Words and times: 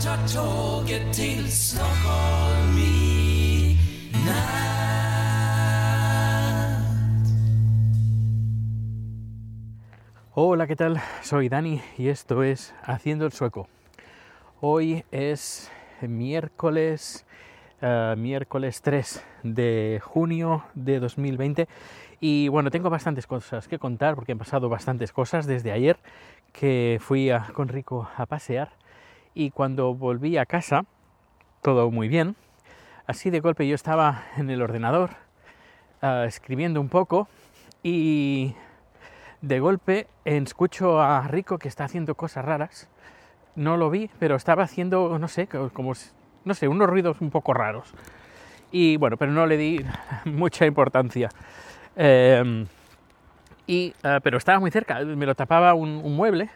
tåget 0.00 1.02
till. 1.12 1.46
Hola, 10.34 10.66
¿qué 10.66 10.76
tal? 10.76 11.00
Soy 11.22 11.48
Dani 11.48 11.80
y 11.96 12.08
esto 12.08 12.42
es 12.42 12.74
Haciendo 12.82 13.24
el 13.24 13.32
Sueco. 13.32 13.68
Hoy 14.60 15.04
es 15.10 15.70
miércoles, 16.02 17.26
eh, 17.80 18.14
miércoles 18.18 18.82
3 18.82 19.24
de 19.42 20.00
junio 20.04 20.64
de 20.74 21.00
2020 21.00 21.68
y 22.20 22.48
bueno, 22.48 22.70
tengo 22.70 22.90
bastantes 22.90 23.26
cosas 23.26 23.68
que 23.68 23.78
contar 23.78 24.14
porque 24.14 24.32
han 24.32 24.38
pasado 24.38 24.68
bastantes 24.68 25.12
cosas 25.12 25.46
desde 25.46 25.72
ayer 25.72 25.98
que 26.52 26.98
fui 27.00 27.30
a- 27.30 27.46
con 27.52 27.68
Rico 27.68 28.08
a 28.16 28.26
pasear 28.26 28.70
y 29.36 29.50
cuando 29.50 29.94
volví 29.94 30.38
a 30.38 30.46
casa, 30.46 30.86
todo 31.60 31.90
muy 31.90 32.08
bien, 32.08 32.36
así 33.06 33.28
de 33.28 33.40
golpe 33.40 33.68
yo 33.68 33.74
estaba 33.74 34.22
en 34.38 34.48
el 34.48 34.62
ordenador 34.62 35.10
eh, 36.00 36.24
escribiendo 36.26 36.80
un 36.80 36.88
poco 36.88 37.28
y 37.82 38.54
de 39.42 39.60
golpe 39.60 40.06
escucho 40.24 41.02
a 41.02 41.28
Rico 41.28 41.58
que 41.58 41.68
está 41.68 41.84
haciendo 41.84 42.14
cosas 42.14 42.46
raras. 42.46 42.88
No 43.54 43.76
lo 43.76 43.90
vi, 43.90 44.10
pero 44.18 44.36
estaba 44.36 44.62
haciendo, 44.64 45.18
no 45.18 45.28
sé, 45.28 45.46
co- 45.46 45.70
como, 45.70 45.92
no 46.44 46.54
sé, 46.54 46.66
unos 46.66 46.88
ruidos 46.88 47.20
un 47.20 47.30
poco 47.30 47.52
raros. 47.52 47.92
Y 48.72 48.96
bueno, 48.96 49.18
pero 49.18 49.32
no 49.32 49.46
le 49.46 49.58
di 49.58 49.84
mucha 50.24 50.64
importancia. 50.64 51.28
Eh, 51.94 52.66
y, 53.66 53.94
eh, 54.02 54.20
pero 54.22 54.38
estaba 54.38 54.60
muy 54.60 54.70
cerca, 54.70 55.00
me 55.00 55.26
lo 55.26 55.34
tapaba 55.34 55.74
un 55.74 56.16
mueble. 56.16 56.48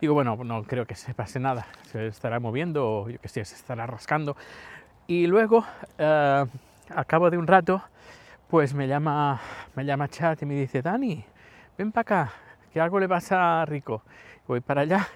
Digo, 0.00 0.12
bueno, 0.12 0.36
no 0.44 0.62
creo 0.64 0.84
que 0.86 0.94
se 0.94 1.14
pase 1.14 1.40
nada, 1.40 1.66
se 1.84 2.06
estará 2.08 2.38
moviendo 2.38 2.86
o 2.86 3.08
yo 3.08 3.18
que 3.18 3.28
sé, 3.28 3.44
se 3.44 3.54
estará 3.54 3.86
rascando. 3.86 4.36
Y 5.06 5.26
luego, 5.26 5.64
eh, 5.96 6.44
cabo 7.06 7.30
de 7.30 7.38
un 7.38 7.46
rato, 7.46 7.82
pues 8.48 8.74
me 8.74 8.86
llama, 8.88 9.40
me 9.74 9.84
llama 9.84 10.08
Chat 10.08 10.42
y 10.42 10.46
me 10.46 10.54
dice, 10.54 10.82
Dani, 10.82 11.24
ven 11.78 11.92
para 11.92 12.02
acá, 12.02 12.32
que 12.72 12.80
algo 12.80 13.00
le 13.00 13.08
pasa 13.08 13.62
a 13.62 13.64
Rico. 13.64 14.02
Voy 14.46 14.60
para 14.60 14.82
allá 14.82 15.08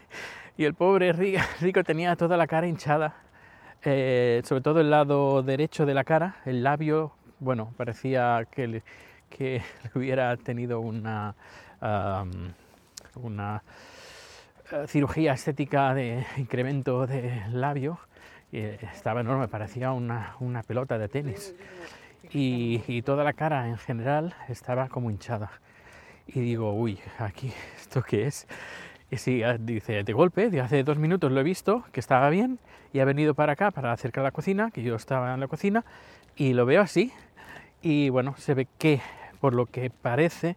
y 0.56 0.64
el 0.64 0.75
pobre 0.75 1.12
Ri- 1.15 1.39
Rico 1.61 1.84
tenía 1.84 2.17
toda 2.17 2.39
la 2.39 2.47
cara 2.47 2.67
hinchada, 2.67 3.15
eh, 3.83 4.41
sobre 4.44 4.62
todo 4.62 4.81
el 4.81 4.89
lado 4.91 5.42
derecho 5.42 5.84
de 5.84 5.92
la 5.94 6.05
cara, 6.05 6.37
el 6.47 6.62
labio, 6.62 7.12
bueno, 7.39 7.72
parecía 7.77 8.47
que, 8.50 8.67
le- 8.67 8.83
que 9.28 9.62
hubiera 9.94 10.34
tenido 10.39 10.81
una, 10.81 11.34
una 13.17 13.62
cirugía 14.86 15.32
estética 15.32 15.94
de 15.94 16.24
incremento 16.36 17.06
de 17.06 17.42
labio. 17.50 17.98
estaba 18.52 19.20
enorme, 19.20 19.48
parecía 19.48 19.92
una, 19.92 20.36
una 20.40 20.62
pelota 20.62 20.98
de 20.98 21.08
tenis. 21.08 21.54
Y, 22.32 23.02
toda 23.02 23.24
la 23.24 23.32
cara 23.32 23.68
en 23.68 23.78
general 23.78 24.34
estaba 24.48 24.88
como 24.88 25.10
hinchada. 25.10 25.50
Y 26.28 26.41
digo, 26.41 26.72
uy, 26.72 26.98
aquí, 27.18 27.52
¿esto 27.76 28.02
qué 28.02 28.26
es? 28.26 28.46
Y 29.10 29.16
sí, 29.16 29.42
ah, 29.42 29.56
dice, 29.58 30.04
de 30.04 30.12
golpe, 30.12 30.50
de 30.50 30.60
hace 30.60 30.84
dos 30.84 30.96
minutos 30.96 31.32
lo 31.32 31.41
he 31.41 31.42
visto, 31.42 31.84
que 31.91 31.98
estaba 31.98 32.30
bien, 32.30 32.60
y 32.92 33.00
ha 33.00 33.04
venido 33.04 33.34
para 33.34 33.54
acá, 33.54 33.72
para 33.72 33.92
acercar 33.92 34.22
la 34.22 34.30
cocina, 34.30 34.70
que 34.70 34.82
yo 34.82 34.94
estaba 34.94 35.34
en 35.34 35.41
la 35.41 35.48
cocina, 35.48 35.84
y 36.36 36.52
lo 36.52 36.66
veo 36.66 36.82
así. 36.82 37.12
Y 37.82 38.10
bueno, 38.10 38.36
se 38.38 38.54
ve 38.54 38.68
que, 38.78 39.00
por 39.41 39.54
lo 39.54 39.66
que 39.66 39.91
parece, 39.91 40.56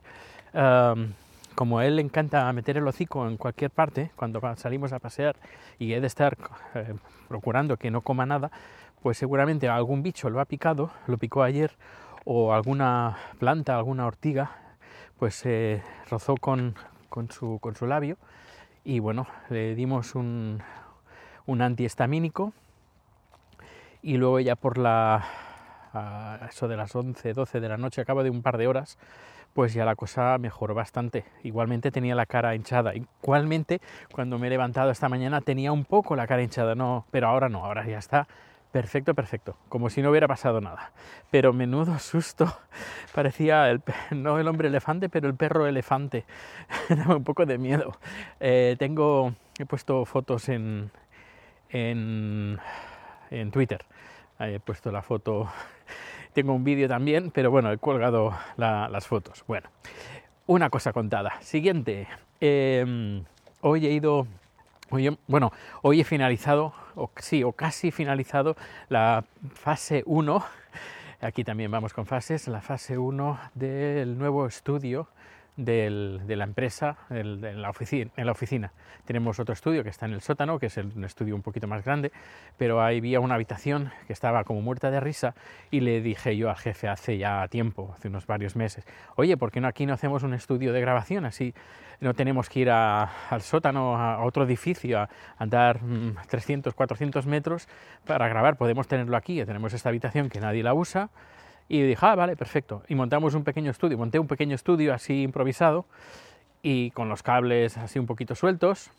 como 1.56 1.80
a 1.80 1.86
él 1.86 1.98
le 1.98 2.02
encanta 2.02 2.52
meter 2.54 2.78
el 2.78 2.88
hocico 2.88 3.28
en 3.28 3.38
cualquier 3.38 3.72
parte, 3.72 4.12
cuando 4.16 4.42
salimos 4.56 4.94
a 4.94 5.00
pasear, 5.00 5.36
y 5.80 5.94
he 5.94 6.02
de 6.02 6.08
estar 6.08 6.38
eh, 6.76 6.96
procurando 7.28 7.78
que 7.78 7.92
no 7.92 8.02
coma 8.02 8.26
nada, 8.26 8.52
pues 9.02 9.18
seguramente 9.18 9.68
algún 9.70 10.04
bicho 10.04 10.30
lo 10.30 10.40
ha 10.40 10.46
picado, 10.46 10.92
lo 11.08 11.18
picó 11.18 11.44
ayer, 11.44 11.72
o 12.26 12.54
alguna 12.54 13.18
planta, 13.40 13.78
alguna 13.78 14.06
ortiga, 14.06 14.52
pues 15.20 15.36
se 15.36 15.82
rozó 16.10 16.36
con, 16.36 16.76
con 17.10 17.30
su, 17.30 17.60
con 17.60 17.76
su 17.76 17.86
labio 17.86 18.18
y 18.84 19.00
bueno, 19.00 19.28
le 19.50 19.76
dimos 19.76 20.16
un, 20.16 20.62
un 21.46 21.62
antihistamínico 21.62 22.54
y 24.02 24.18
luego 24.18 24.40
ya 24.40 24.56
por 24.56 24.78
la, 24.78 25.26
a 25.94 26.48
eso 26.50 26.68
de 26.68 26.78
las 26.78 26.96
11, 26.96 27.34
12 27.34 27.60
de 27.60 27.70
la 27.70 27.78
noche, 27.78 28.02
a 28.02 28.06
cabo 28.06 28.24
de 28.24 28.30
un 28.30 28.42
par 28.42 28.58
de 28.58 28.68
horas, 28.68 28.98
pues 29.54 29.74
ya 29.74 29.86
la 29.86 29.96
cosa 29.96 30.38
mejoró 30.38 30.74
bastante. 30.74 31.26
Igualmente 31.44 31.92
tenía 31.92 32.16
la 32.16 32.26
cara 32.26 32.56
hinchada. 32.56 32.94
Igualmente, 32.96 33.82
cuando 34.12 34.40
me 34.40 34.48
he 34.48 34.50
levantado 34.50 34.92
esta 34.92 35.10
mañana 35.10 35.42
tenía 35.42 35.72
un 35.72 35.86
poco 35.86 36.16
la 36.16 36.28
cara 36.28 36.42
hinchada, 36.42 36.76
no, 36.76 37.06
pero 37.12 37.28
ahora 37.28 37.50
no, 37.50 37.64
ahora 37.64 37.86
ya 37.86 38.00
está 38.00 38.28
perfecto, 38.72 39.14
perfecto, 39.14 39.56
como 39.70 39.92
si 39.92 40.02
no 40.02 40.10
hubiera 40.10 40.28
pasado 40.28 40.60
nada. 40.60 40.92
Pero 41.30 41.54
menudo 41.54 42.00
susto, 42.00 42.52
parecía 43.14 43.70
el, 43.70 43.84
no 44.12 44.40
el 44.40 44.48
hombre 44.48 44.68
elefante, 44.68 45.10
pero 45.10 45.28
el 45.28 45.36
perro 45.36 45.68
elefante. 45.68 46.26
Daba 46.90 47.16
un 47.16 47.24
poco 47.24 47.46
de 47.46 47.60
miedo. 47.60 47.98
Eh, 48.40 48.76
tengo, 48.80 49.34
he 49.60 49.66
puesto 49.66 50.04
fotos 50.06 50.50
en, 50.50 50.90
en, 51.70 52.58
en 53.30 53.52
Twitter. 53.52 53.86
He 54.40 54.60
puesto 54.60 54.92
la 54.92 55.04
foto. 55.04 55.48
Tengo 56.34 56.54
un 56.54 56.64
vídeo 56.64 56.88
también, 56.88 57.32
pero 57.32 57.52
bueno, 57.52 57.72
he 57.72 57.78
colgado 57.78 58.34
la- 58.58 58.90
las 58.90 59.08
fotos. 59.08 59.44
Bueno, 59.48 59.70
una 60.48 60.70
cosa 60.70 60.92
contada. 60.94 61.34
Siguiente. 61.42 62.08
eh, 62.42 63.24
hoy 63.62 63.86
he 63.88 63.92
ido. 63.92 64.28
hoy 64.90 65.18
bueno, 65.28 65.52
hoy 65.82 66.02
he 66.02 66.04
finalizado, 66.04 66.74
o 66.96 67.10
sí, 67.18 67.42
o 67.44 67.54
casi 67.54 67.90
finalizado 67.92 68.56
la 68.90 69.24
fase 69.54 70.04
1. 70.06 70.44
Aquí 71.22 71.44
también 71.46 71.72
vamos 71.72 71.94
con 71.94 72.06
fases. 72.06 72.48
La 72.50 72.60
fase 72.62 72.98
1 72.98 73.40
del 73.54 74.18
nuevo 74.18 74.46
estudio 74.46 75.08
de 75.56 76.36
la 76.36 76.44
empresa 76.44 76.98
en 77.10 77.62
la 77.62 77.70
oficina. 77.70 78.72
Tenemos 79.06 79.40
otro 79.40 79.54
estudio 79.54 79.84
que 79.84 79.90
está 79.90 80.06
en 80.06 80.14
el 80.14 80.22
sótano, 80.22 80.60
que 80.60 80.68
es 80.68 80.78
un 80.78 81.04
estudio 81.04 81.36
un 81.36 81.42
poquito 81.42 81.68
más 81.68 81.84
grande, 81.84 82.12
pero 82.58 82.82
ahí 82.82 83.00
había 83.00 83.20
una 83.20 83.36
habitación 83.36 83.92
que 84.08 84.14
estaba 84.14 84.44
como 84.44 84.62
muerta 84.62 84.90
de 84.92 85.00
risa 85.00 85.36
y 85.72 85.82
le 85.82 86.02
dije 86.02 86.38
yo 86.38 86.50
al 86.50 86.56
jefe 86.56 86.88
hace 86.88 87.18
ya 87.18 87.48
tiempo, 87.50 87.94
hace 87.96 88.08
unos 88.08 88.26
varios 88.26 88.56
meses, 88.56 88.86
oye, 89.16 89.38
¿por 89.38 89.52
qué 89.52 89.62
no 89.62 89.68
aquí 89.68 89.86
no 89.86 89.94
hacemos 89.94 90.24
un 90.24 90.34
estudio 90.34 90.74
de 90.74 90.82
grabación? 90.82 91.26
Así 91.26 91.54
no 92.00 92.14
tenemos 92.14 92.50
que 92.50 92.62
ir 92.62 92.70
al 92.70 93.42
sótano, 93.42 93.98
a, 93.98 94.24
otro 94.24 94.44
edificio, 94.44 95.00
a 95.00 95.10
andar 95.38 95.82
mm, 95.82 96.16
300, 96.30 96.74
400 96.74 97.26
metros 97.28 97.68
para 98.06 98.28
grabar, 98.28 98.58
podemos 98.58 98.88
tenerlo 98.88 99.18
aquí, 99.18 99.44
tenemos 99.46 99.74
esta 99.74 99.90
habitación 99.90 100.30
que 100.30 100.40
nadie 100.40 100.64
la 100.64 100.74
usa. 100.74 101.10
Y 101.74 101.82
dije, 101.82 102.06
ah, 102.06 102.14
vale, 102.14 102.36
perfecto. 102.36 102.84
Y 102.88 102.94
montamos 102.94 103.34
un 103.34 103.44
pequeño 103.44 103.72
estudio, 103.72 103.98
monté 103.98 104.20
un 104.20 104.28
pequeño 104.28 104.54
estudio 104.54 104.94
así 104.94 105.24
improvisado 105.24 105.88
y 106.62 106.92
con 106.92 107.10
los 107.10 107.24
cables 107.24 107.78
así 107.78 107.98
un 107.98 108.06
poquito 108.06 108.36
sueltos. 108.36 108.92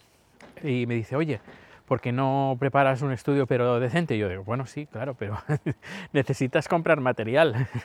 Y 0.60 0.84
me 0.86 0.96
dice, 0.96 1.14
oye, 1.14 1.40
¿por 1.86 2.00
qué 2.00 2.10
no 2.10 2.56
preparas 2.58 3.00
un 3.02 3.12
estudio 3.12 3.46
pero 3.46 3.78
decente? 3.78 4.16
Y 4.16 4.18
yo 4.18 4.28
digo, 4.28 4.42
bueno, 4.42 4.66
sí, 4.66 4.86
claro, 4.86 5.14
pero 5.14 5.38
necesitas 6.12 6.66
comprar 6.66 7.00
material. 7.00 7.68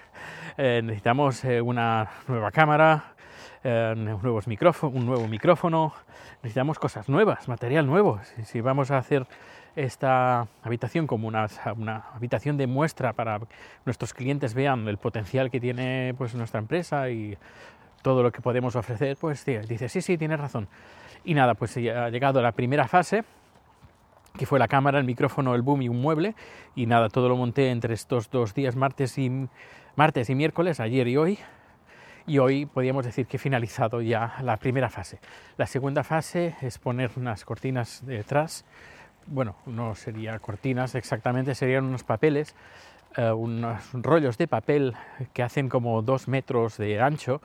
Eh, 0.62 0.82
necesitamos 0.84 1.46
eh, 1.46 1.62
una 1.62 2.10
nueva 2.28 2.52
cámara, 2.52 3.14
eh, 3.64 3.94
nuevos 3.96 4.46
micrófono, 4.46 4.98
un 4.98 5.06
nuevo 5.06 5.26
micrófono, 5.26 5.94
necesitamos 6.44 6.78
cosas 6.78 7.08
nuevas, 7.08 7.48
material 7.48 7.88
nuevo. 7.88 8.20
Si, 8.24 8.44
si 8.44 8.60
vamos 8.60 8.92
a 8.92 8.98
hacer 8.98 9.26
esta 9.76 10.48
habitación 10.64 11.08
como 11.08 11.28
una, 11.28 11.48
una 11.78 12.06
habitación 12.14 12.58
de 12.58 12.68
muestra 12.68 13.14
para 13.14 13.40
nuestros 13.86 14.14
clientes 14.14 14.54
vean 14.54 14.88
el 14.88 14.98
potencial 14.98 15.50
que 15.50 15.60
tiene 15.60 16.14
pues, 16.18 16.36
nuestra 16.36 16.60
empresa 16.60 17.10
y 17.10 17.38
todo 18.02 18.24
lo 18.24 18.32
que 18.32 18.42
podemos 18.42 18.76
ofrecer, 18.76 19.18
pues 19.18 19.42
sí, 19.42 19.58
dice, 19.68 19.90
sí, 19.90 20.02
sí, 20.02 20.18
tienes 20.18 20.40
razón. 20.40 20.68
Y 21.24 21.34
nada, 21.34 21.54
pues 21.54 21.76
ha 21.78 22.10
llegado 22.10 22.42
la 22.42 22.54
primera 22.54 22.88
fase, 22.88 23.24
que 24.38 24.46
fue 24.46 24.60
la 24.60 24.68
cámara, 24.68 25.00
el 25.00 25.06
micrófono, 25.06 25.56
el 25.56 25.62
boom 25.62 25.82
y 25.82 25.90
un 25.90 26.02
mueble. 26.02 26.36
Y 26.76 26.86
nada, 26.86 27.10
todo 27.10 27.28
lo 27.30 27.36
monté 27.36 27.72
entre 27.72 27.94
estos 27.94 28.30
dos 28.30 28.54
días, 28.54 28.76
martes 28.76 29.18
y, 29.18 29.48
martes 29.96 30.30
y 30.30 30.36
miércoles, 30.36 30.80
ayer 30.80 31.08
y 31.08 31.18
hoy. 31.18 31.40
Y 32.26 32.38
hoy 32.38 32.66
podríamos 32.66 33.06
decir 33.06 33.26
que 33.26 33.38
he 33.38 33.40
finalizado 33.40 34.02
ya 34.02 34.36
la 34.44 34.58
primera 34.58 34.90
fase. 34.90 35.20
La 35.58 35.66
segunda 35.66 36.04
fase 36.04 36.56
es 36.62 36.78
poner 36.78 37.12
unas 37.16 37.44
cortinas 37.44 38.06
detrás. 38.06 38.66
Bueno, 39.32 39.56
no 39.68 39.94
sería 39.94 40.40
cortinas 40.40 40.96
exactamente, 40.96 41.54
serían 41.54 41.86
unos 41.86 42.04
papeles, 42.04 42.56
eh, 43.16 43.30
unos 43.30 43.80
rollos 43.94 44.40
de 44.40 44.48
papel 44.48 44.96
que 45.34 45.44
hacen 45.44 45.70
como 45.70 46.02
dos 46.02 46.28
metros 46.28 46.78
de 46.78 47.00
ancho 47.00 47.40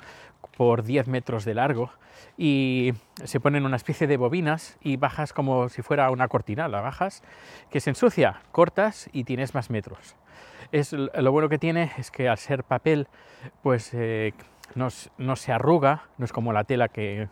por 0.57 0.83
10 0.83 1.09
metros 1.09 1.45
de 1.45 1.53
largo 1.53 1.91
y 2.39 2.95
se 3.23 3.39
ponen 3.39 3.67
una 3.67 3.77
especie 3.77 4.07
de 4.07 4.17
bobinas 4.17 4.79
y 4.81 4.97
bajas 4.97 5.35
como 5.35 5.69
si 5.69 5.83
fuera 5.83 6.11
una 6.11 6.27
cortina, 6.29 6.69
la 6.69 6.81
bajas, 6.81 7.23
que 7.71 7.81
se 7.81 7.91
ensucia, 7.91 8.41
cortas 8.51 9.11
y 9.13 9.25
tienes 9.25 9.55
más 9.55 9.69
metros. 9.69 10.17
Es, 10.73 10.95
lo 10.95 11.33
bueno 11.33 11.51
que 11.51 11.59
tiene 11.59 11.93
es 11.99 12.11
que 12.11 12.31
al 12.31 12.39
ser 12.39 12.65
papel, 12.65 13.09
pues 13.63 13.91
eh, 13.93 14.33
no, 14.75 14.89
se 15.37 15.53
arruga, 15.53 16.05
no 16.17 16.25
es 16.25 16.33
como 16.33 16.55
la 16.55 16.65
tela 16.65 16.89
que, 16.89 17.29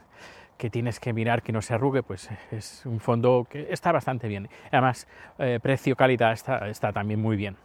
que 0.62 0.70
tienes 0.70 1.00
que 1.00 1.12
mirar 1.12 1.42
que 1.42 1.50
no 1.50 1.60
se 1.60 1.74
arrugue, 1.74 2.04
pues 2.04 2.30
es 2.52 2.86
un 2.86 3.00
fondo 3.00 3.48
que 3.50 3.66
está 3.72 3.90
bastante 3.90 4.28
bien. 4.28 4.48
Además, 4.70 5.08
eh, 5.40 5.58
precio-calidad 5.60 6.30
está, 6.30 6.68
está 6.68 6.92
también 6.92 7.20
muy 7.20 7.36
bien. 7.36 7.56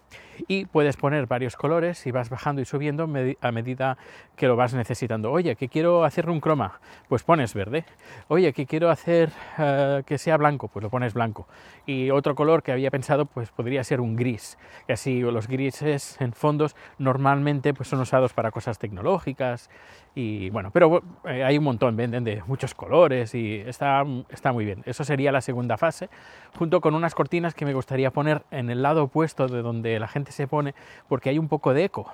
Y 0.47 0.65
puedes 0.65 0.97
poner 0.97 1.27
varios 1.27 1.55
colores 1.55 2.07
y 2.07 2.11
vas 2.11 2.29
bajando 2.29 2.61
y 2.61 2.65
subiendo 2.65 3.03
a 3.41 3.51
medida 3.51 3.97
que 4.35 4.47
lo 4.47 4.55
vas 4.55 4.73
necesitando. 4.73 5.31
Oye, 5.31 5.55
que 5.55 5.67
quiero 5.67 6.05
hacer 6.05 6.27
un 6.29 6.39
croma, 6.39 6.79
pues 7.07 7.21
pones 7.21 7.53
verde. 7.53 7.85
Oye, 8.29 8.53
que 8.53 8.65
quiero 8.65 8.89
hacer 8.89 9.31
eh, 9.59 10.01
que 10.05 10.17
sea 10.17 10.37
blanco, 10.37 10.67
pues 10.67 10.81
lo 10.81 10.89
pones 10.89 11.13
blanco. 11.13 11.47
Y 11.85 12.09
otro 12.09 12.33
color 12.33 12.63
que 12.63 12.71
había 12.71 12.89
pensado, 12.89 13.25
pues 13.25 13.51
podría 13.51 13.83
ser 13.83 14.01
un 14.01 14.15
gris. 14.15 14.57
Y 14.87 14.93
así 14.93 15.21
los 15.21 15.47
grises 15.47 16.19
en 16.19 16.33
fondos 16.33 16.75
normalmente 16.97 17.75
pues 17.75 17.89
son 17.89 17.99
usados 17.99 18.33
para 18.33 18.49
cosas 18.49 18.79
tecnológicas 18.79 19.69
y 20.19 20.49
bueno, 20.49 20.71
pero 20.71 21.03
eh, 21.25 21.43
hay 21.43 21.59
un 21.59 21.63
montón, 21.63 21.95
venden 21.95 22.23
de 22.23 22.41
muchos 22.47 22.73
colores 22.73 22.86
y 23.33 23.63
está, 23.65 24.05
está 24.29 24.51
muy 24.51 24.65
bien. 24.65 24.81
Eso 24.85 25.03
sería 25.03 25.31
la 25.31 25.41
segunda 25.41 25.77
fase, 25.77 26.09
junto 26.57 26.81
con 26.81 26.95
unas 26.95 27.15
cortinas 27.15 27.53
que 27.53 27.65
me 27.65 27.73
gustaría 27.73 28.11
poner 28.11 28.43
en 28.51 28.69
el 28.69 28.81
lado 28.81 29.03
opuesto 29.03 29.47
de 29.47 29.61
donde 29.61 29.99
la 29.99 30.07
gente 30.07 30.31
se 30.31 30.47
pone, 30.47 30.73
porque 31.07 31.29
hay 31.29 31.37
un 31.37 31.47
poco 31.47 31.73
de 31.73 31.83
eco. 31.83 32.11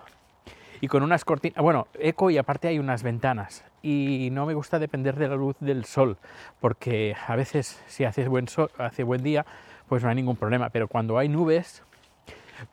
Y 0.82 0.88
con 0.88 1.04
unas 1.04 1.24
cortinas, 1.26 1.62
bueno, 1.64 1.88
eco 1.94 2.30
y 2.30 2.38
aparte 2.38 2.68
hay 2.68 2.80
unas 2.80 3.04
ventanas. 3.04 3.64
Y 3.82 4.30
no 4.32 4.46
me 4.46 4.54
gusta 4.54 4.80
depender 4.80 5.16
de 5.16 5.28
la 5.28 5.36
luz 5.36 5.56
del 5.60 5.86
sol, 5.86 6.18
porque 6.60 7.16
a 7.28 7.36
veces 7.36 7.82
si 7.88 8.04
hace 8.04 8.28
buen, 8.28 8.48
sol, 8.48 8.70
hace 8.78 9.04
buen 9.04 9.24
día, 9.24 9.46
pues 9.88 10.04
no 10.04 10.10
hay 10.10 10.16
ningún 10.16 10.36
problema. 10.36 10.70
Pero 10.70 10.88
cuando 10.88 11.18
hay 11.18 11.30
nubes, 11.30 11.84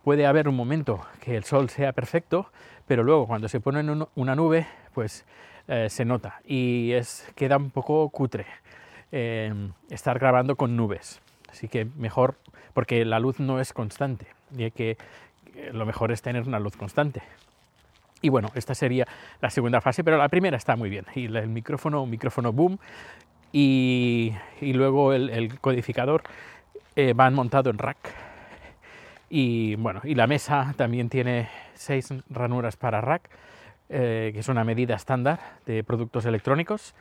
puede 0.02 0.26
haber 0.26 0.48
un 0.48 0.56
momento 0.56 1.00
que 1.20 1.36
el 1.36 1.44
sol 1.44 1.68
sea 1.68 1.92
perfecto, 1.92 2.50
pero 2.86 3.02
luego 3.04 3.26
cuando 3.26 3.48
se 3.48 3.60
pone 3.60 3.80
en 3.80 4.06
una 4.14 4.34
nube, 4.34 4.66
pues 4.94 5.24
eh, 5.72 5.88
se 5.88 6.04
nota 6.04 6.40
y 6.44 6.90
es, 6.94 7.24
queda 7.36 7.56
un 7.56 7.70
poco 7.70 8.08
cutre 8.08 8.44
em, 9.12 9.70
estar 9.88 10.18
grabando 10.18 10.56
con 10.56 10.76
nubes. 10.76 11.20
Así 11.48 11.68
que 11.68 11.84
mejor, 11.96 12.34
porque 12.74 13.04
la 13.04 13.20
luz 13.20 13.38
no 13.38 13.60
es 13.60 13.72
constante 13.72 14.26
y 14.56 14.68
que 14.72 14.98
eh, 15.54 15.70
lo 15.72 15.86
mejor 15.86 16.10
es 16.10 16.22
tener 16.22 16.48
una 16.48 16.58
luz 16.58 16.76
constante. 16.76 17.22
Y 18.20 18.30
bueno, 18.30 18.50
esta 18.56 18.74
sería 18.74 19.06
la 19.40 19.48
segunda 19.48 19.80
fase, 19.80 20.02
pero 20.02 20.18
la 20.18 20.28
primera 20.28 20.56
está 20.56 20.74
muy 20.74 20.90
bien. 20.90 21.06
Y 21.14 21.26
el 21.26 21.46
micrófono, 21.46 22.02
un 22.02 22.10
micrófono 22.10 22.52
boom, 22.52 22.80
y, 23.52 24.34
luego 24.60 25.12
el, 25.12 25.56
codificador 25.60 26.24
eh, 26.96 27.12
van 27.14 27.32
montado 27.32 27.70
en 27.70 27.78
rack. 27.78 27.96
Y 29.28 29.76
bueno, 29.76 30.00
y 30.02 30.16
la 30.16 30.26
mesa 30.26 30.74
también 30.76 31.08
tiene 31.08 31.48
seis 31.74 32.12
ranuras 32.28 32.76
para 32.76 33.00
rack 33.00 33.30
eh, 33.90 34.30
que 34.32 34.38
es 34.40 34.48
una 34.48 34.64
medida 34.64 34.94
estándar 34.94 35.40
de 35.66 35.82
productos 35.82 36.24
electrónicos 36.24 36.94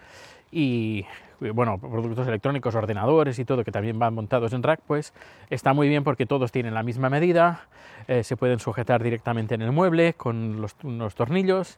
y 0.52 1.06
bueno, 1.40 1.78
productos 1.78 2.28
electrónicos, 2.28 2.76
ordenadores 2.76 3.38
y 3.40 3.46
todo 3.46 3.64
que 3.64 3.72
también 3.72 4.00
van 4.00 4.14
montados 4.14 4.54
en 4.54 4.64
rack, 4.64 4.82
pues 4.86 5.14
está 5.50 5.74
muy 5.74 5.88
bien 5.88 6.04
porque 6.04 6.26
todos 6.26 6.52
tienen 6.52 6.74
la 6.74 6.84
misma 6.84 7.10
medida, 7.10 7.68
eh, 8.08 8.24
se 8.24 8.36
pueden 8.36 8.60
sujetar 8.60 9.04
directamente 9.04 9.56
en 9.56 9.62
el 9.62 9.72
mueble 9.72 10.16
con 10.16 10.62
los, 10.62 10.76
unos 10.84 11.16
tornillos, 11.16 11.78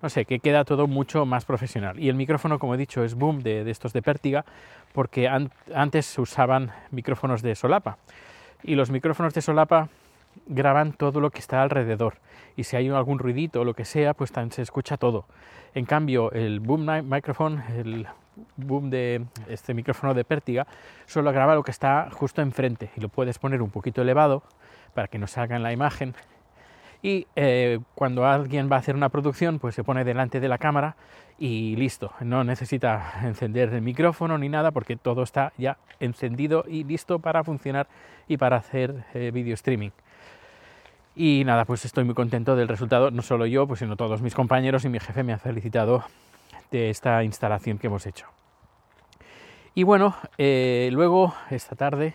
no 0.00 0.08
sé, 0.08 0.24
que 0.24 0.38
queda 0.38 0.64
todo 0.64 0.86
mucho 0.86 1.26
más 1.26 1.44
profesional. 1.44 1.98
Y 1.98 2.08
el 2.08 2.14
micrófono, 2.14 2.58
como 2.58 2.74
he 2.74 2.78
dicho, 2.78 3.02
es 3.02 3.14
boom 3.14 3.42
de, 3.42 3.68
estos 3.70 3.92
de 3.92 4.02
pértiga, 4.02 4.44
porque 4.92 5.28
antes 5.28 6.06
se 6.06 6.20
usaban 6.20 6.70
micrófonos 6.90 7.42
de 7.42 7.54
solapa. 7.54 7.98
Y 8.62 8.74
los 8.74 8.90
micrófonos 8.90 9.34
de 9.34 9.42
solapa 9.42 9.88
graban 10.46 10.92
todo 10.92 11.20
lo 11.20 11.30
que 11.30 11.38
está 11.38 11.62
alrededor 11.62 12.18
y 12.56 12.64
si 12.64 12.76
hay 12.76 12.88
algún 12.88 13.18
ruidito 13.18 13.60
o 13.60 13.64
lo 13.64 13.74
que 13.74 13.84
sea, 13.84 14.14
pues 14.14 14.32
se 14.50 14.62
escucha 14.62 14.96
todo. 14.96 15.26
En 15.74 15.84
cambio, 15.84 16.32
el 16.32 16.60
boom 16.60 16.86
microphone, 17.04 17.62
el 17.76 18.06
boom 18.56 18.88
de 18.90 19.26
este 19.48 19.74
micrófono 19.74 20.14
de 20.14 20.24
pértiga, 20.24 20.66
solo 21.04 21.30
graba 21.32 21.54
lo 21.54 21.62
que 21.62 21.70
está 21.70 22.08
justo 22.10 22.40
enfrente 22.40 22.90
y 22.96 23.00
lo 23.00 23.08
puedes 23.08 23.38
poner 23.38 23.60
un 23.60 23.70
poquito 23.70 24.02
elevado 24.02 24.42
para 24.94 25.08
que 25.08 25.18
no 25.18 25.26
salga 25.26 25.56
en 25.56 25.62
la 25.62 25.72
imagen. 25.72 26.14
Y 27.02 27.26
eh, 27.36 27.78
cuando 27.94 28.26
alguien 28.26 28.70
va 28.72 28.76
a 28.76 28.78
hacer 28.78 28.96
una 28.96 29.10
producción, 29.10 29.58
pues 29.58 29.74
se 29.74 29.84
pone 29.84 30.02
delante 30.02 30.40
de 30.40 30.48
la 30.48 30.56
cámara 30.56 30.96
y 31.38 31.76
listo. 31.76 32.12
No 32.20 32.42
necesita 32.42 33.20
encender 33.22 33.74
el 33.74 33.82
micrófono 33.82 34.38
ni 34.38 34.48
nada 34.48 34.70
porque 34.70 34.96
todo 34.96 35.22
está 35.22 35.52
ya 35.58 35.76
encendido 36.00 36.64
y 36.66 36.84
listo 36.84 37.18
para 37.18 37.44
funcionar 37.44 37.86
y 38.28 38.38
para 38.38 38.56
hacer 38.56 39.04
eh, 39.12 39.30
video 39.32 39.54
streaming. 39.54 39.90
Y 41.18 41.44
nada, 41.44 41.64
pues 41.64 41.86
estoy 41.86 42.04
muy 42.04 42.14
contento 42.14 42.56
del 42.56 42.68
resultado, 42.68 43.10
no 43.10 43.22
solo 43.22 43.46
yo, 43.46 43.66
pues 43.66 43.80
sino 43.80 43.96
todos 43.96 44.20
mis 44.20 44.34
compañeros 44.34 44.84
y 44.84 44.90
mi 44.90 45.00
jefe 45.00 45.22
me 45.22 45.32
ha 45.32 45.38
felicitado 45.38 46.04
de 46.70 46.90
esta 46.90 47.24
instalación 47.24 47.78
que 47.78 47.86
hemos 47.86 48.04
hecho. 48.04 48.26
Y 49.74 49.82
bueno, 49.82 50.14
eh, 50.36 50.90
luego 50.92 51.34
esta 51.48 51.74
tarde 51.74 52.14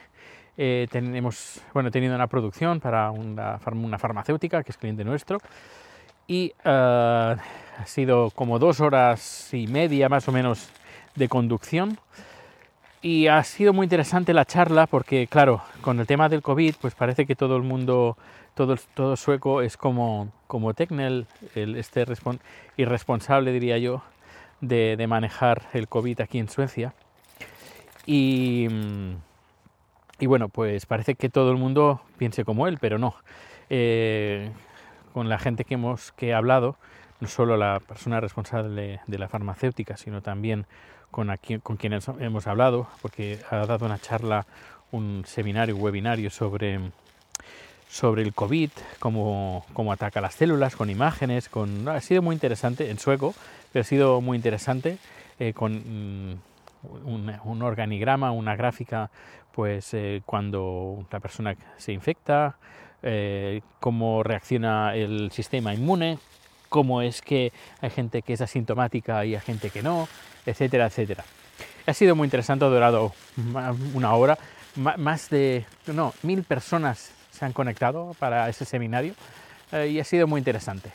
eh, 0.56 0.88
tenemos, 0.92 1.64
bueno, 1.74 1.90
he 1.90 1.92
tenido 1.92 2.14
una 2.14 2.28
producción 2.28 2.80
para 2.80 3.10
una, 3.10 3.58
farmacéutica 3.58 4.62
que 4.62 4.72
es 4.72 4.78
cliente 4.78 5.04
nuestro 5.04 5.40
y 6.28 6.54
eh, 6.64 7.36
ha 7.80 7.86
sido 7.86 8.30
como 8.30 8.60
dos 8.60 8.82
horas 8.82 9.52
y 9.52 9.66
media 9.66 10.10
más 10.10 10.28
o 10.28 10.32
menos 10.32 10.70
de 11.16 11.28
conducción 11.28 11.98
y 13.02 13.28
ha 13.28 13.44
sido 13.44 13.74
muy 13.74 13.86
interesante 13.86 14.34
la 14.34 14.46
charla 14.46 14.88
porque, 14.88 15.28
claro, 15.28 15.62
con 15.82 16.00
el 16.00 16.08
tema 16.08 16.30
del 16.30 16.42
COVID, 16.42 16.76
pues 16.80 16.94
parece 16.94 17.26
que 17.26 17.36
todo 17.36 17.58
el 17.58 17.64
mundo 17.64 18.18
todo, 18.54 18.76
todo 18.94 19.16
sueco 19.16 19.62
es 19.62 19.78
como, 19.78 20.32
como 20.48 20.74
Tecnel, 20.74 21.28
el, 21.56 21.76
este 21.76 22.06
irresponsable, 22.78 23.52
diría 23.52 23.78
yo, 23.78 24.04
de, 24.60 25.04
manejar 25.08 25.64
el 25.74 25.88
COVID 25.88 26.22
aquí 26.22 26.40
en 26.40 26.50
Suecia. 26.50 26.94
Y, 28.06 28.68
y, 30.20 30.26
bueno, 30.26 30.50
pues 30.50 30.86
parece 30.86 31.16
que 31.16 31.30
todo 31.30 31.52
el 31.52 31.58
mundo 31.58 32.02
piense 32.18 32.44
como 32.44 32.68
él, 32.68 32.78
pero 32.80 32.98
no. 32.98 33.16
Eh, 33.70 34.52
con 35.14 35.30
la 35.30 35.40
gente 35.40 35.66
que 35.66 35.76
hemos 35.76 36.12
que 36.14 36.30
he 36.30 36.34
hablado, 36.34 36.78
no 37.20 37.28
solo 37.28 37.58
la 37.58 37.80
persona 37.80 38.20
responsable 38.20 39.02
de 39.08 39.18
la 39.18 39.28
farmacéutica, 39.28 39.98
sino 39.98 40.22
también 40.22 40.66
con, 41.12 41.30
aquí, 41.30 41.60
con 41.60 41.78
quienes 41.78 42.08
hemos 42.20 42.48
hablado, 42.48 42.88
porque 43.02 43.40
ha 43.50 43.66
dado 43.66 43.86
una 43.86 44.00
charla, 44.00 44.46
un 44.92 45.24
seminario, 45.28 45.76
un 45.76 45.82
webinario 45.82 46.30
sobre 46.30 46.80
sobre 47.92 48.22
el 48.22 48.34
COVID, 48.34 48.70
cómo, 49.00 49.66
cómo, 49.74 49.92
ataca 49.92 50.22
las 50.22 50.36
células, 50.36 50.78
con 50.78 50.90
imágenes, 50.90 51.50
con... 51.50 51.90
Ha 51.90 52.00
sido 52.00 52.22
muy 52.22 52.34
interesante, 52.34 52.90
en 52.90 52.98
sueco, 52.98 53.36
pero 53.72 53.82
ha 53.82 53.84
sido 53.84 54.22
muy 54.22 54.38
interesante, 54.38 54.98
eh, 55.40 55.52
con 55.52 55.74
mm, 55.74 56.40
un, 57.04 57.62
organigrama, 57.62 58.32
una 58.32 58.56
gráfica, 58.56 59.10
pues 59.52 59.94
eh, 59.94 60.22
cuando 60.26 61.06
la 61.12 61.20
persona 61.20 61.56
se 61.76 61.92
infecta, 61.92 62.56
eh, 63.04 63.62
cómo 63.82 64.24
reacciona 64.24 64.96
el 64.96 65.30
sistema 65.32 65.74
inmune, 65.74 66.18
cómo 66.72 67.02
es 67.02 67.22
que 67.22 67.52
hay 67.82 67.90
gente 67.90 68.22
que 68.22 68.32
es 68.32 68.40
asintomática 68.40 69.26
y 69.26 69.36
hay 69.36 69.42
gente 69.42 69.70
que 69.70 69.84
no, 69.84 70.08
etcétera, 70.46 70.86
etcétera. 70.86 71.26
Ha 71.86 71.94
sido 71.94 72.16
muy 72.16 72.26
interesante, 72.26 72.64
ha 72.64 72.70
durado 72.70 73.12
una 73.94 74.16
hora, 74.16 74.38
más 74.76 75.30
de, 75.30 75.66
no, 75.88 76.14
mil 76.24 76.44
personas 76.44 77.12
se 77.30 77.44
han 77.44 77.52
conectado 77.52 78.16
para 78.20 78.48
ese 78.48 78.64
seminario 78.64 79.16
eh, 79.74 79.88
y 79.88 80.00
ha 80.00 80.06
sido 80.06 80.28
muy 80.28 80.40
interesante. 80.40 80.92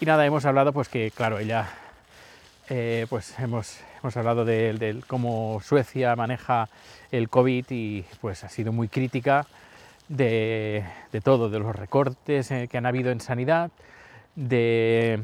Y 0.00 0.06
nada, 0.06 0.24
hemos 0.24 0.46
hablado 0.46 0.72
pues 0.72 0.88
que, 0.88 1.10
claro, 1.10 1.38
ella, 1.38 1.68
eh, 2.70 3.06
pues 3.10 3.38
hemos, 3.38 3.80
hemos 4.02 4.16
hablado 4.16 4.46
de, 4.46 5.02
cómo 5.08 5.60
Suecia 5.62 6.16
maneja 6.16 6.70
el 7.12 7.28
COVID 7.28 7.66
y 7.68 8.06
pues 8.22 8.44
ha 8.44 8.48
sido 8.48 8.72
muy 8.72 8.88
crítica 8.88 9.46
de, 10.08 10.84
de 11.12 11.20
todo, 11.20 11.50
de 11.50 11.58
los 11.58 11.76
recortes 11.76 12.50
eh, 12.50 12.66
que 12.70 12.78
han 12.78 12.86
habido 12.86 13.10
en 13.10 13.20
sanidad, 13.20 13.70
de, 14.38 15.20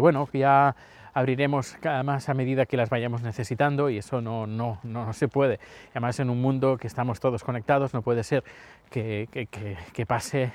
bueno, 0.00 0.28
ya 0.32 0.74
abriremos 1.14 1.76
cada 1.80 2.02
más 2.02 2.28
a 2.28 2.34
medida 2.34 2.66
que 2.66 2.76
las 2.76 2.90
vayamos 2.90 3.22
necesitando 3.22 3.88
y 3.88 3.98
eso 3.98 4.20
no, 4.20 4.46
no, 4.46 4.80
no, 4.82 5.12
se 5.12 5.28
puede. 5.28 5.60
Además, 5.92 6.18
en 6.20 6.30
un 6.30 6.42
mundo 6.42 6.76
que 6.76 6.88
estamos 6.88 7.20
todos 7.20 7.44
conectados, 7.44 7.94
no 7.94 8.02
puede 8.02 8.24
ser 8.24 8.42
que, 8.90 9.28
que, 9.30 9.46
que, 9.46 10.06
pase 10.06 10.52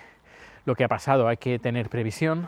lo 0.66 0.76
que 0.76 0.84
ha 0.84 0.88
pasado. 0.88 1.28
Hay 1.28 1.38
que 1.38 1.60
tener 1.60 1.90
previsión, 1.90 2.48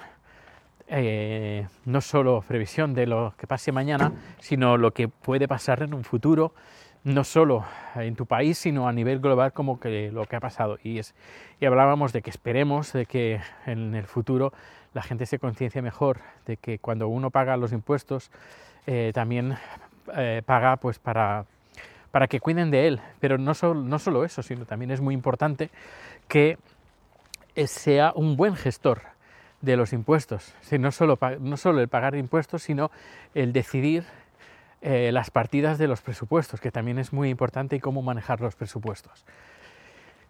eh, 0.87 1.67
no 1.85 2.01
solo 2.01 2.43
previsión 2.45 2.93
de 2.93 3.07
lo 3.07 3.33
que 3.37 3.47
pase 3.47 3.71
mañana, 3.71 4.11
sino 4.39 4.77
lo 4.77 4.91
que 4.91 5.07
puede 5.07 5.47
pasar 5.47 5.83
en 5.83 5.93
un 5.93 6.03
futuro, 6.03 6.53
no 7.05 7.23
solo 7.23 7.65
en 7.95 8.15
tu 8.15 8.25
país, 8.25 8.57
sino 8.57 8.87
a 8.87 8.93
nivel 8.93 9.19
global 9.19 9.53
como 9.53 9.79
que 9.79 10.11
lo 10.11 10.25
que 10.25 10.35
ha 10.35 10.39
pasado. 10.41 10.77
Y, 10.83 10.99
es, 10.99 11.15
y 11.59 11.65
hablábamos 11.65 12.11
de 12.13 12.21
que 12.21 12.29
esperemos 12.29 12.91
de 12.93 13.05
que 13.05 13.39
en 13.65 13.95
el 13.95 14.05
futuro 14.05 14.53
la 14.93 15.01
gente 15.01 15.25
se 15.25 15.39
conciencia 15.39 15.81
mejor 15.81 16.19
de 16.45 16.57
que 16.57 16.79
cuando 16.79 17.07
uno 17.07 17.31
paga 17.31 17.57
los 17.57 17.71
impuestos, 17.71 18.31
eh, 18.85 19.11
también 19.13 19.57
eh, 20.15 20.41
paga 20.45 20.77
pues 20.77 20.99
para, 20.99 21.45
para 22.11 22.27
que 22.27 22.39
cuiden 22.39 22.71
de 22.71 22.87
él. 22.87 23.01
Pero 23.19 23.37
no, 23.37 23.53
no 23.73 23.99
solo 23.99 24.23
eso, 24.25 24.43
sino 24.43 24.65
también 24.65 24.91
es 24.91 25.01
muy 25.01 25.13
importante 25.13 25.69
que 26.27 26.57
eh, 27.55 27.67
sea 27.67 28.13
un 28.15 28.37
buen 28.37 28.55
gestor 28.55 29.01
de 29.61 29.77
los 29.77 29.93
impuestos. 29.93 30.53
no, 30.77 30.91
solo, 30.91 31.17
no 31.39 31.57
solo 31.57 31.79
el 31.79 31.87
pagar 31.87 32.15
impuestos, 32.15 32.63
sino 32.63 32.91
el 33.33 33.53
decidir 33.53 34.03
las 34.85 35.31
partidas 35.31 35.77
de 35.77 35.87
los 35.87 36.01
presupuestos, 36.01 36.59
que 36.59 36.69
también 36.69 36.99
es 36.99 37.13
muy 37.13 37.29
importante 37.29 37.77
y 37.77 37.79
cómo 37.79 38.01
manejar 38.01 38.41
los 38.41 38.53
presupuestos. 38.57 39.23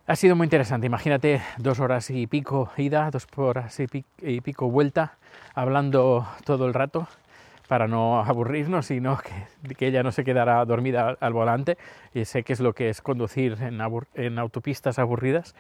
Ha 0.05 0.17
sido 0.17 0.35
muy 0.35 0.43
interesante, 0.43 0.85
imagínate 0.85 1.41
dos 1.57 1.79
horas 1.79 2.09
y 2.09 2.27
pico 2.27 2.69
ida, 2.75 3.09
dos 3.09 3.25
horas 3.37 3.79
y 3.79 4.41
pico 4.41 4.69
vuelta, 4.69 5.17
hablando 5.55 6.27
todo 6.43 6.67
el 6.67 6.73
rato 6.73 7.07
para 7.67 7.87
no 7.87 8.19
aburrirnos, 8.19 8.87
sino 8.87 9.17
que, 9.17 9.75
que 9.75 9.87
ella 9.87 10.03
no 10.03 10.11
se 10.11 10.23
quedara 10.23 10.63
dormida 10.65 11.17
al 11.19 11.33
volante. 11.33 11.77
Y 12.13 12.25
sé 12.25 12.43
que 12.43 12.53
es 12.53 12.59
lo 12.59 12.73
que 12.73 12.89
es 12.89 13.01
conducir 13.01 13.57
en, 13.61 13.79
en, 14.15 14.39
autopistas 14.39 14.99
aburridas. 14.99 15.55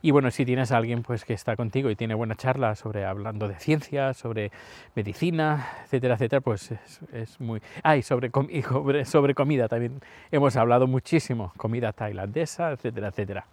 Y 0.00 0.12
bueno, 0.12 0.30
si 0.30 0.44
tienes 0.44 0.70
a 0.72 0.76
alguien 0.76 1.02
pues, 1.02 1.24
que 1.24 1.34
está 1.34 1.56
contigo 1.56 1.90
y 1.90 1.96
tiene 1.96 2.14
buena 2.14 2.36
charla 2.36 2.76
sobre 2.76 3.04
hablando 3.04 3.48
de 3.48 3.56
ciencia, 3.56 4.14
sobre 4.14 4.52
medicina, 4.94 5.66
etcétera, 5.84 6.14
etcétera, 6.14 6.40
pues 6.40 6.70
es, 6.70 7.00
es 7.12 7.40
muy... 7.40 7.60
Ah, 7.82 7.96
y 7.96 8.02
sobre, 8.02 8.30
sobre, 8.62 9.04
sobre 9.04 9.34
comida 9.34 9.68
también 9.68 10.00
hemos 10.30 10.56
hablado 10.56 10.86
muchísimo, 10.86 11.52
comida 11.56 11.92
tailandesa, 11.92 12.70
etcétera, 12.70 13.08
etcétera. 13.08 13.44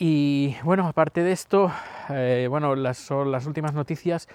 Y 0.00 0.54
bueno, 0.62 0.86
aparte 0.86 1.24
de 1.24 1.32
esto, 1.32 1.72
eh, 2.08 2.46
bueno, 2.48 2.76
las, 2.76 2.98
son 2.98 3.32
las 3.32 3.46
últimas 3.46 3.74
noticias. 3.74 4.28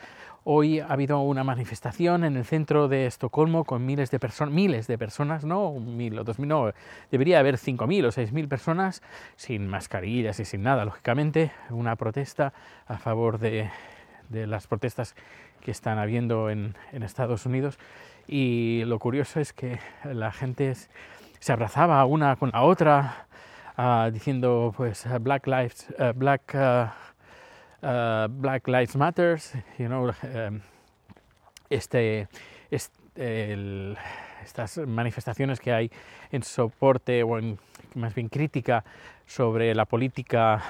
Hoy 0.44 0.82
ha 0.82 0.88
habido 0.88 1.22
una 1.22 1.46
manifestación 1.46 2.26
en 2.26 2.36
el 2.36 2.44
centro 2.44 2.90
de 2.90 3.06
Estocolmo 3.06 3.64
con 3.64 3.86
miles 3.86 4.12
de 4.12 4.20
personas, 4.20 4.54
miles 4.54 4.88
de 4.88 4.98
personas, 4.98 5.46
no 5.46 5.72
mil 5.80 6.20
o 6.20 6.26
dos 6.26 6.38
mil, 6.38 6.50
no, 6.50 6.74
debería 7.12 7.40
haber 7.40 7.58
cinco 7.58 7.88
mil 7.88 8.06
o 8.06 8.12
seis 8.12 8.34
mil 8.34 8.50
personas 8.50 9.02
sin 9.38 9.70
mascarillas 9.70 10.38
y 10.42 10.44
sin 10.44 10.64
nada, 10.64 10.84
lógicamente, 10.84 11.54
una 11.70 11.96
protesta 11.96 12.52
a 12.86 12.98
favor 12.98 13.40
de, 13.40 13.70
de 14.28 14.48
las 14.48 14.68
protestas 14.68 15.16
que 15.62 15.72
están 15.72 15.98
habiendo 15.98 16.50
en, 16.50 16.76
en, 16.92 17.04
Estados 17.04 17.46
Unidos. 17.46 17.80
Y 18.28 18.84
lo 18.86 19.00
curioso 19.00 19.40
es 19.40 19.54
que 19.54 19.80
la 20.04 20.34
gente 20.34 20.74
se 21.40 21.54
abrazaba 21.54 22.04
una 22.04 22.36
con 22.36 22.50
la 22.52 22.64
otra, 22.64 23.28
uh, 23.78 24.12
diciendo 24.12 24.74
pues 24.76 25.06
Black 25.22 25.48
Lives, 25.48 25.88
uh, 26.00 26.14
Black 26.14 26.54
uh, 26.54 28.28
Black 28.30 28.68
Lives 28.68 28.96
Matters, 28.96 29.54
you 29.78 29.88
know, 29.88 30.08
um, 30.08 30.62
este, 31.70 32.28
estas 34.44 34.78
manifestaciones 34.78 35.60
que 35.60 35.74
hay 35.74 35.92
en 36.32 36.44
soporte 36.44 37.24
o 37.24 37.38
en 37.38 37.60
más 37.96 38.16
bien 38.16 38.30
crítica 38.30 38.84
sobre 39.26 39.74
la 39.76 39.86
política 39.86 40.62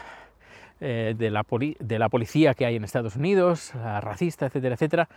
eh, 0.86 1.14
de, 1.18 1.30
la 1.30 1.46
de, 1.80 2.00
la 2.00 2.10
policía 2.10 2.54
que 2.56 2.66
hay 2.66 2.76
en 2.76 2.84
Estados 2.84 3.16
Unidos, 3.16 3.72
racista, 4.02 4.48
etcétera, 4.48 4.76
etcétera, 4.76 5.08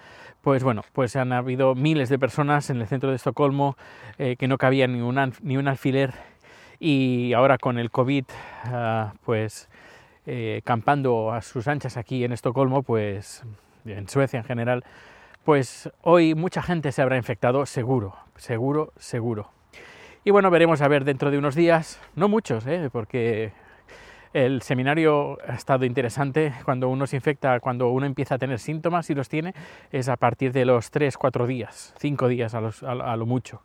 pues 0.40 0.62
bueno, 0.62 0.82
pues 0.92 1.16
han 1.16 1.32
habido 1.32 1.74
miles 1.74 2.08
de 2.08 2.20
personas 2.20 2.70
en 2.70 2.80
el 2.80 2.86
centro 2.86 3.10
de 3.10 3.16
Estocolmo 3.16 3.76
eh, 4.18 4.36
que 4.36 4.46
no 4.46 4.58
cabían 4.58 4.92
ni 4.92 5.00
un, 5.00 5.32
ni 5.42 5.56
un 5.56 5.66
alfiler 5.66 6.14
y 6.78 7.32
ahora 7.32 7.58
con 7.58 7.78
el 7.78 7.90
COVID, 7.90 8.24
uh, 8.66 9.16
pues 9.24 9.68
eh, 10.26 10.60
campando 10.64 11.32
a 11.32 11.40
sus 11.42 11.68
anchas 11.68 11.96
aquí 11.96 12.24
en 12.24 12.32
Estocolmo, 12.32 12.82
pues 12.82 13.44
en 13.84 14.08
Suecia 14.08 14.38
en 14.38 14.44
general, 14.44 14.84
pues 15.44 15.90
hoy 16.02 16.34
mucha 16.34 16.62
gente 16.62 16.90
se 16.90 17.02
habrá 17.02 17.16
infectado 17.16 17.64
seguro, 17.66 18.16
seguro, 18.36 18.92
seguro. 18.96 19.50
Y 20.24 20.32
bueno, 20.32 20.50
veremos 20.50 20.82
a 20.82 20.88
ver 20.88 21.04
dentro 21.04 21.30
de 21.30 21.38
unos 21.38 21.54
días, 21.54 22.00
no 22.16 22.28
muchos, 22.28 22.66
¿eh? 22.66 22.90
porque 22.90 23.52
el 24.32 24.60
seminario 24.62 25.38
ha 25.48 25.54
estado 25.54 25.84
interesante. 25.84 26.52
Cuando 26.64 26.88
uno 26.88 27.06
se 27.06 27.14
infecta, 27.14 27.60
cuando 27.60 27.90
uno 27.90 28.06
empieza 28.06 28.34
a 28.34 28.38
tener 28.38 28.58
síntomas 28.58 29.08
y 29.08 29.14
los 29.14 29.28
tiene, 29.28 29.54
es 29.92 30.08
a 30.08 30.16
partir 30.16 30.52
de 30.52 30.64
los 30.64 30.90
3, 30.90 31.16
4 31.16 31.46
días, 31.46 31.94
5 31.98 32.26
días 32.26 32.54
a, 32.54 32.58
a 32.58 33.16
lo 33.16 33.24
mucho. 33.26 33.62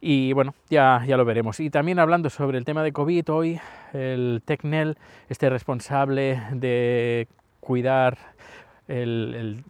Y 0.00 0.32
bueno, 0.32 0.54
ya, 0.68 1.02
ya 1.06 1.16
lo 1.16 1.24
veremos. 1.24 1.60
Y 1.60 1.70
también 1.70 1.98
hablando 1.98 2.30
sobre 2.30 2.58
el 2.58 2.64
tema 2.64 2.82
de 2.82 2.92
COVID, 2.92 3.30
hoy 3.30 3.60
el 3.92 4.42
TECNEL, 4.44 4.96
este 5.28 5.50
responsable 5.50 6.40
de 6.52 7.28
cuidar 7.60 8.18
el, 8.88 9.64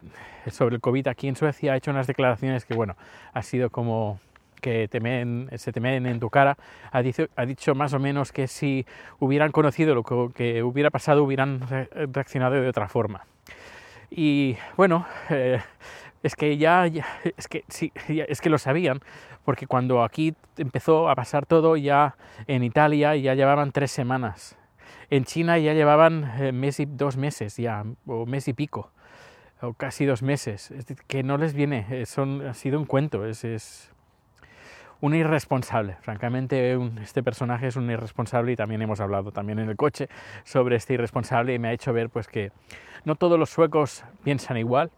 sobre 0.51 0.77
el 0.77 0.81
COVID 0.81 1.09
aquí 1.09 1.29
en 1.29 1.37
Suecia, 1.37 1.73
ha 1.73 1.77
hecho 1.77 1.91
unas 1.91 2.07
declaraciones 2.07 2.65
que, 2.65 2.75
bueno, 2.75 2.97
ha 3.33 3.43
sido 3.43 3.71
como 3.71 4.21
que 4.61 4.89
temen, 4.89 5.49
se 5.57 5.73
temen 5.73 6.07
en 6.07 6.21
tu 6.21 6.29
cara, 6.29 6.57
ha 6.93 7.03
dicho, 7.03 7.27
ha 7.35 7.47
dicho, 7.47 7.75
más 7.75 7.95
o 7.95 7.99
menos 7.99 8.31
que 8.31 8.47
si 8.47 8.87
hubieran 9.19 9.53
conocido 9.53 9.95
lo 9.95 10.05
que, 10.33 10.63
hubiera 10.63 10.91
pasado, 10.91 11.25
hubieran 11.25 11.61
reaccionado 12.13 12.61
de 12.61 12.69
otra 12.69 12.89
forma. 12.89 13.25
Y 14.11 14.57
bueno, 14.77 15.07
eh, 15.31 15.61
es 16.23 16.37
que 16.37 16.57
ya, 16.59 16.87
es 17.37 17.49
que 17.49 17.65
sí, 17.69 17.93
es 18.09 18.41
que 18.41 18.51
lo 18.51 18.59
sabían, 18.59 19.01
porque 19.45 19.67
cuando 19.67 20.03
aquí 20.03 20.35
empezó 20.57 21.09
a 21.09 21.15
pasar 21.15 21.47
todo, 21.47 21.77
ya 21.77 22.17
en 22.47 22.63
Italia 22.63 23.17
ya 23.17 23.35
llevaban 23.35 23.73
tres 23.73 23.91
semanas, 23.91 24.57
en 25.09 25.25
China 25.25 25.59
ya 25.59 25.75
llevaban 25.75 26.33
eh, 26.39 26.53
mes 26.53 26.81
y 26.81 26.87
dos 26.87 27.17
meses 27.17 27.57
ya, 27.57 27.85
o 28.07 28.27
mes 28.27 28.49
y 28.49 28.53
pico, 28.53 28.93
o 29.61 29.75
casi 29.75 30.05
dos 30.05 30.23
meses, 30.23 30.71
es 30.71 30.87
que 31.07 31.23
no 31.23 31.37
les 31.37 31.55
viene, 31.55 31.87
eh, 31.91 32.07
son, 32.07 32.47
ha 32.47 32.55
sido 32.55 32.79
un 32.79 32.87
cuento, 32.87 33.27
es, 33.27 33.45
es 33.45 33.93
un 35.01 35.15
irresponsable, 35.15 35.97
francamente 36.03 36.79
este 37.03 37.23
personaje 37.23 37.67
es 37.67 37.77
un 37.77 37.91
irresponsable 37.91 38.53
y 38.53 38.57
también 38.57 38.83
hemos 38.83 39.01
hablado 39.01 39.33
también 39.33 39.59
en 39.59 39.71
el 39.71 39.77
coche 39.77 40.09
sobre 40.45 40.77
este 40.77 40.95
irresponsable 40.95 41.55
y 41.55 41.59
me 41.59 41.69
ha 41.69 41.73
hecho 41.73 41.93
ver 41.95 42.11
pues 42.11 42.29
que 42.29 42.53
no 43.05 43.15
todos 43.15 43.39
los 43.39 43.49
suecos 43.49 44.05
piensan 44.23 44.59
igual, 44.59 44.91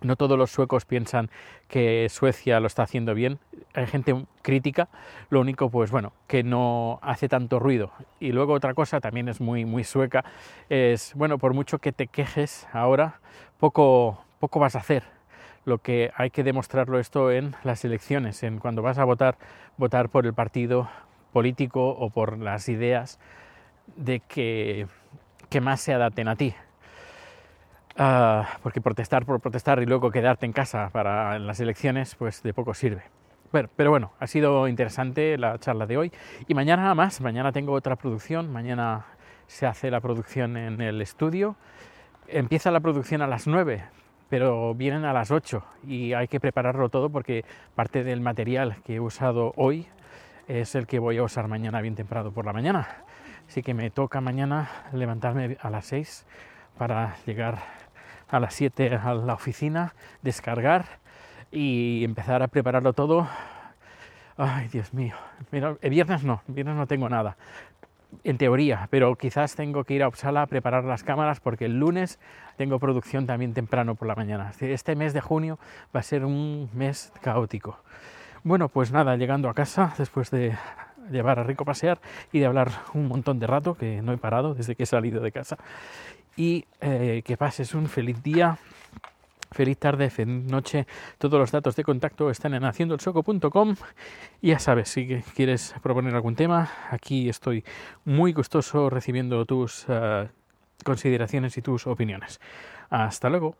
no 0.00 0.16
todos 0.16 0.38
los 0.38 0.50
suecos 0.50 0.84
piensan 0.84 1.30
que 1.68 2.08
Suecia 2.10 2.60
lo 2.60 2.66
está 2.66 2.82
haciendo 2.82 3.14
bien. 3.14 3.38
Hay 3.74 3.86
gente 3.86 4.24
crítica, 4.42 4.88
lo 5.30 5.40
único, 5.40 5.70
pues 5.70 5.90
bueno, 5.90 6.12
que 6.26 6.42
no 6.42 6.98
hace 7.02 7.28
tanto 7.28 7.58
ruido. 7.58 7.92
Y 8.20 8.32
luego 8.32 8.54
otra 8.54 8.74
cosa 8.74 9.00
también 9.00 9.28
es 9.28 9.40
muy, 9.40 9.64
muy 9.64 9.84
sueca, 9.84 10.24
es, 10.68 11.12
bueno, 11.14 11.38
por 11.38 11.54
mucho 11.54 11.78
que 11.78 11.92
te 11.92 12.06
quejes 12.06 12.66
ahora, 12.72 13.20
poco, 13.58 14.24
poco 14.38 14.60
vas 14.60 14.76
a 14.76 14.80
hacer. 14.80 15.04
Lo 15.64 15.78
que 15.78 16.10
hay 16.16 16.30
que 16.30 16.44
demostrarlo 16.44 16.98
esto 16.98 17.30
en 17.30 17.54
las 17.62 17.84
elecciones, 17.84 18.42
en 18.42 18.58
cuando 18.58 18.80
vas 18.80 18.98
a 18.98 19.04
votar, 19.04 19.36
votar 19.76 20.08
por 20.08 20.24
el 20.24 20.32
partido 20.32 20.88
político 21.32 21.90
o 21.90 22.08
por 22.08 22.38
las 22.38 22.68
ideas 22.70 23.18
de 23.96 24.20
que, 24.20 24.86
que 25.50 25.60
más 25.60 25.80
se 25.80 25.92
adapten 25.92 26.28
a 26.28 26.36
ti. 26.36 26.54
Uh, 27.98 28.44
porque 28.62 28.80
protestar 28.80 29.26
por 29.26 29.40
protestar 29.40 29.82
y 29.82 29.86
luego 29.86 30.12
quedarte 30.12 30.46
en 30.46 30.52
casa 30.52 30.88
para 30.92 31.36
las 31.40 31.58
elecciones, 31.58 32.14
pues 32.14 32.44
de 32.44 32.54
poco 32.54 32.72
sirve. 32.72 33.02
Bueno, 33.50 33.68
pero 33.74 33.90
bueno, 33.90 34.12
ha 34.20 34.28
sido 34.28 34.68
interesante 34.68 35.36
la 35.36 35.58
charla 35.58 35.84
de 35.84 35.96
hoy 35.96 36.12
y 36.46 36.54
mañana 36.54 36.82
nada 36.82 36.94
más, 36.94 37.20
mañana 37.20 37.50
tengo 37.50 37.72
otra 37.72 37.96
producción, 37.96 38.52
mañana 38.52 39.06
se 39.48 39.66
hace 39.66 39.90
la 39.90 40.00
producción 40.00 40.56
en 40.56 40.80
el 40.80 41.02
estudio, 41.02 41.56
empieza 42.28 42.70
la 42.70 42.78
producción 42.78 43.20
a 43.20 43.26
las 43.26 43.48
9, 43.48 43.82
pero 44.28 44.76
vienen 44.76 45.04
a 45.04 45.12
las 45.12 45.32
8 45.32 45.64
y 45.84 46.12
hay 46.12 46.28
que 46.28 46.38
prepararlo 46.38 46.90
todo 46.90 47.10
porque 47.10 47.44
parte 47.74 48.04
del 48.04 48.20
material 48.20 48.76
que 48.84 48.96
he 48.96 49.00
usado 49.00 49.54
hoy 49.56 49.88
es 50.46 50.76
el 50.76 50.86
que 50.86 51.00
voy 51.00 51.16
a 51.18 51.24
usar 51.24 51.48
mañana 51.48 51.80
bien 51.80 51.96
temprano 51.96 52.30
por 52.30 52.46
la 52.46 52.52
mañana. 52.52 52.86
Así 53.48 53.62
que 53.62 53.74
me 53.74 53.90
toca 53.90 54.20
mañana 54.20 54.70
levantarme 54.92 55.56
a 55.60 55.70
las 55.70 55.86
6 55.86 56.26
para 56.76 57.16
llegar 57.26 57.58
a 58.28 58.40
las 58.40 58.54
7 58.54 58.94
a 58.96 59.14
la 59.14 59.34
oficina, 59.34 59.94
descargar 60.22 60.84
y 61.50 62.04
empezar 62.04 62.42
a 62.42 62.48
prepararlo 62.48 62.92
todo. 62.92 63.28
Ay, 64.36 64.68
Dios 64.68 64.94
mío. 64.94 65.14
Mira, 65.50 65.76
el 65.80 65.90
viernes 65.90 66.24
no, 66.24 66.42
viernes 66.46 66.76
no 66.76 66.86
tengo 66.86 67.08
nada. 67.08 67.36
En 68.24 68.38
teoría, 68.38 68.88
pero 68.90 69.16
quizás 69.16 69.54
tengo 69.54 69.84
que 69.84 69.94
ir 69.94 70.02
a 70.02 70.08
Uppsala 70.08 70.42
a 70.42 70.46
preparar 70.46 70.84
las 70.84 71.02
cámaras 71.02 71.40
porque 71.40 71.66
el 71.66 71.78
lunes 71.78 72.18
tengo 72.56 72.78
producción 72.78 73.26
también 73.26 73.52
temprano 73.52 73.96
por 73.96 74.08
la 74.08 74.14
mañana. 74.14 74.52
Este 74.60 74.96
mes 74.96 75.12
de 75.12 75.20
junio 75.20 75.58
va 75.94 76.00
a 76.00 76.02
ser 76.02 76.24
un 76.24 76.70
mes 76.72 77.12
caótico. 77.20 77.78
Bueno, 78.44 78.68
pues 78.68 78.92
nada, 78.92 79.16
llegando 79.16 79.48
a 79.50 79.54
casa 79.54 79.92
después 79.98 80.30
de 80.30 80.56
llevar 81.10 81.38
a 81.38 81.42
Rico 81.42 81.64
a 81.64 81.66
pasear 81.66 81.98
y 82.32 82.38
de 82.38 82.46
hablar 82.46 82.70
un 82.94 83.08
montón 83.08 83.38
de 83.38 83.46
rato, 83.46 83.74
que 83.74 84.00
no 84.02 84.12
he 84.12 84.18
parado 84.18 84.54
desde 84.54 84.74
que 84.74 84.84
he 84.84 84.86
salido 84.86 85.20
de 85.20 85.32
casa 85.32 85.58
y 86.38 86.64
eh, 86.80 87.22
que 87.24 87.36
pases 87.36 87.74
un 87.74 87.88
feliz 87.88 88.22
día. 88.22 88.56
Feliz 89.50 89.78
tarde, 89.78 90.08
feliz 90.08 90.44
noche. 90.44 90.86
Todos 91.18 91.40
los 91.40 91.50
datos 91.50 91.74
de 91.74 91.82
contacto 91.82 92.30
están 92.30 92.54
en 92.54 92.64
haciendoelsoco.com. 92.64 93.74
Y 94.40 94.48
ya 94.48 94.58
sabes, 94.58 94.88
si 94.88 95.20
quieres 95.34 95.74
proponer 95.82 96.14
algún 96.14 96.36
tema, 96.36 96.70
aquí 96.90 97.28
estoy 97.28 97.64
muy 98.04 98.32
gustoso 98.32 98.88
recibiendo 98.88 99.44
tus 99.46 99.88
uh, 99.88 100.28
consideraciones 100.84 101.56
y 101.56 101.62
tus 101.62 101.86
opiniones. 101.86 102.40
Hasta 102.88 103.28
luego. 103.30 103.56